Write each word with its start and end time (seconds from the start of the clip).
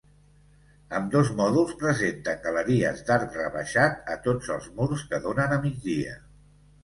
Ambdós 0.99 1.27
mòduls 1.41 1.73
presenten 1.81 2.39
galeries 2.45 3.03
d'arc 3.09 3.37
rebaixat 3.41 4.09
a 4.15 4.17
tots 4.29 4.49
els 4.57 4.71
murs 4.79 5.05
que 5.13 5.23
donen 5.29 5.57
a 5.59 5.63
migdia. 5.67 6.17